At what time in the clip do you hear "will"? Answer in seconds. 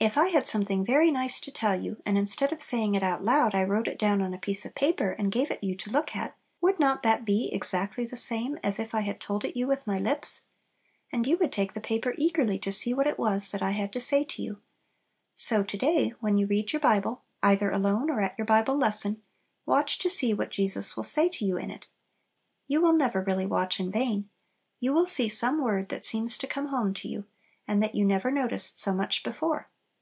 20.96-21.02, 22.80-22.92, 24.94-25.06